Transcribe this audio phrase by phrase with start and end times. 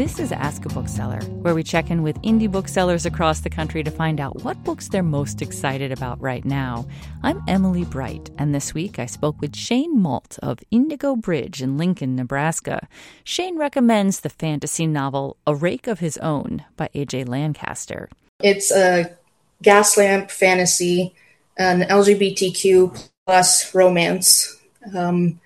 [0.00, 3.82] This is Ask a Bookseller, where we check in with indie booksellers across the country
[3.82, 6.86] to find out what books they're most excited about right now.
[7.22, 11.76] I'm Emily Bright, and this week I spoke with Shayne Molt of Indigo Bridge in
[11.76, 12.88] Lincoln, Nebraska.
[13.24, 17.24] Shayne recommends the fantasy novel A Rake of His Own by A.J.
[17.24, 18.08] Lancaster.
[18.42, 19.14] It's a
[19.62, 21.14] gaslamp fantasy,
[21.58, 24.58] an LGBTQ plus romance.
[24.96, 25.40] Um,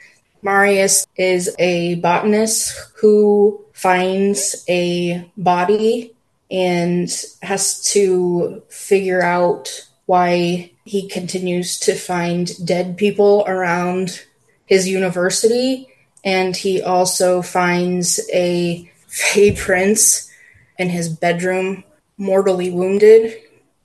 [0.44, 6.14] Marius is a botanist who finds a body
[6.50, 7.10] and
[7.42, 14.22] has to figure out why he continues to find dead people around
[14.66, 15.88] his university.
[16.22, 20.30] And he also finds a Fey prince
[20.78, 21.84] in his bedroom,
[22.18, 23.34] mortally wounded.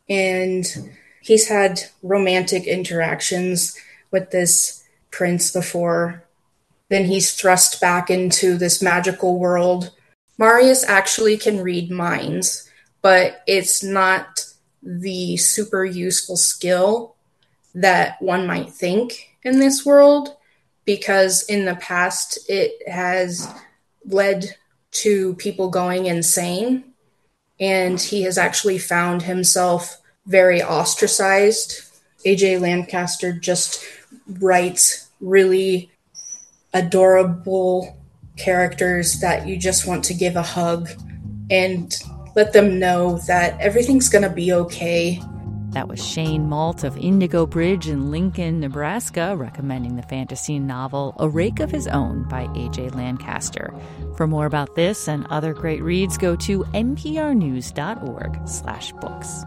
[0.09, 0.65] And
[1.21, 3.77] he's had romantic interactions
[4.11, 6.25] with this prince before
[6.89, 9.91] then he's thrust back into this magical world.
[10.37, 12.69] Marius actually can read minds,
[13.01, 14.45] but it's not
[14.81, 17.15] the super useful skill
[17.75, 20.35] that one might think in this world
[20.85, 23.53] because in the past it has
[24.05, 24.55] led
[24.91, 26.83] to people going insane
[27.59, 31.81] and he has actually found himself very ostracized.
[32.25, 33.83] AJ Lancaster just
[34.27, 35.91] writes really
[36.73, 37.97] adorable
[38.37, 40.89] characters that you just want to give a hug
[41.49, 41.95] and
[42.35, 45.21] let them know that everything's going to be okay.
[45.71, 51.29] That was Shayne Molt of Indigo Bridge in Lincoln, Nebraska, recommending the fantasy novel A
[51.29, 52.89] Rake of His Own by A.J.
[52.89, 53.71] Lancaster.
[54.15, 59.43] For more about this and other great reads, go to nprnews.org slash books.